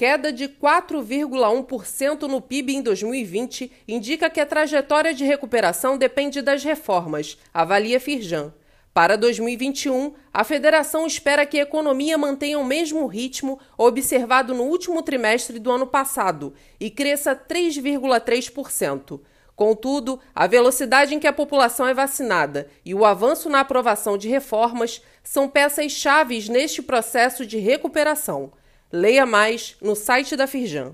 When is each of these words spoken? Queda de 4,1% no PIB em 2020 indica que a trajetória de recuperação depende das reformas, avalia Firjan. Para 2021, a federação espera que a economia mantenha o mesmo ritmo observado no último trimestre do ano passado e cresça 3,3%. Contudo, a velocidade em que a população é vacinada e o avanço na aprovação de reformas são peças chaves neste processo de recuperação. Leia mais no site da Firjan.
Queda 0.00 0.32
de 0.32 0.48
4,1% 0.48 2.22
no 2.22 2.40
PIB 2.40 2.76
em 2.76 2.80
2020 2.80 3.70
indica 3.86 4.30
que 4.30 4.40
a 4.40 4.46
trajetória 4.46 5.12
de 5.12 5.26
recuperação 5.26 5.98
depende 5.98 6.40
das 6.40 6.64
reformas, 6.64 7.36
avalia 7.52 8.00
Firjan. 8.00 8.50
Para 8.94 9.14
2021, 9.14 10.14
a 10.32 10.42
federação 10.42 11.06
espera 11.06 11.44
que 11.44 11.58
a 11.58 11.64
economia 11.64 12.16
mantenha 12.16 12.58
o 12.58 12.64
mesmo 12.64 13.06
ritmo 13.06 13.60
observado 13.76 14.54
no 14.54 14.62
último 14.62 15.02
trimestre 15.02 15.58
do 15.58 15.70
ano 15.70 15.86
passado 15.86 16.54
e 16.80 16.88
cresça 16.90 17.36
3,3%. 17.36 19.20
Contudo, 19.54 20.18
a 20.34 20.46
velocidade 20.46 21.14
em 21.14 21.18
que 21.18 21.26
a 21.26 21.32
população 21.34 21.86
é 21.86 21.92
vacinada 21.92 22.70
e 22.86 22.94
o 22.94 23.04
avanço 23.04 23.50
na 23.50 23.60
aprovação 23.60 24.16
de 24.16 24.30
reformas 24.30 25.02
são 25.22 25.46
peças 25.46 25.92
chaves 25.92 26.48
neste 26.48 26.80
processo 26.80 27.44
de 27.44 27.58
recuperação. 27.58 28.50
Leia 28.92 29.24
mais 29.24 29.76
no 29.80 29.94
site 29.94 30.34
da 30.36 30.46
Firjan. 30.46 30.88